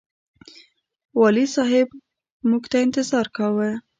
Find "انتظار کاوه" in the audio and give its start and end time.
2.85-3.69